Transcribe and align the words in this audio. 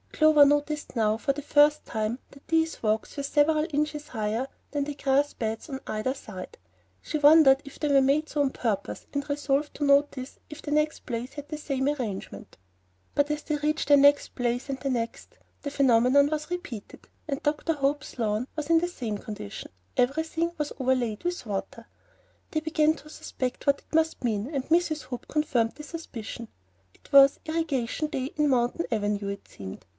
Clover 0.13 0.45
noticed 0.45 0.95
now, 0.95 1.17
for 1.17 1.33
the 1.33 1.41
first 1.41 1.83
time, 1.85 2.19
that 2.31 2.47
these 2.47 2.83
walks 2.83 3.17
were 3.17 3.23
several 3.23 3.65
inches 3.73 4.09
higher 4.09 4.47
than 4.69 4.83
the 4.83 4.93
grass 4.93 5.33
beds 5.33 5.67
on 5.67 5.79
either 5.87 6.13
side. 6.13 6.59
She 7.01 7.17
wondered 7.17 7.61
if 7.65 7.79
they 7.79 7.87
were 7.87 8.01
made 8.01 8.29
so 8.29 8.41
on 8.41 8.51
purpose, 8.51 9.07
and 9.13 9.27
resolved 9.27 9.73
to 9.75 9.83
notice 9.83 10.37
if 10.49 10.61
the 10.61 10.69
next 10.71 11.01
place 11.07 11.33
had 11.33 11.49
the 11.49 11.57
same 11.57 11.87
arrangement. 11.87 12.57
But 13.15 13.31
as 13.31 13.41
they 13.43 13.55
reached 13.57 13.87
the 13.87 13.97
next 13.97 14.35
place 14.35 14.69
and 14.69 14.79
the 14.79 14.89
next, 14.91 15.29
lo! 15.33 15.37
the 15.63 15.71
phenomenon 15.71 16.27
was 16.27 16.51
repeated 16.51 17.07
and 17.27 17.41
Dr. 17.41 17.73
Hope's 17.73 18.19
lawn 18.19 18.43
too 18.43 18.47
was 18.55 18.69
in 18.69 18.79
the 18.79 18.87
same 18.87 19.17
condition, 19.17 19.71
everything 19.97 20.51
was 20.57 20.73
overlaid 20.79 21.23
with 21.23 21.45
water. 21.47 21.87
They 22.51 22.59
began 22.59 22.93
to 22.95 23.09
suspect 23.09 23.65
what 23.65 23.79
it 23.79 23.95
must 23.95 24.23
mean, 24.23 24.53
and 24.53 24.65
Mrs. 24.65 25.03
Hope 25.05 25.27
confirmed 25.27 25.73
the 25.75 25.83
suspicion. 25.83 26.47
It 26.93 27.11
was 27.11 27.39
irrigation 27.45 28.07
day 28.07 28.31
in 28.35 28.49
Mountain 28.49 28.85
Avenue, 28.91 29.29
it 29.29 29.47
seemed. 29.47 29.85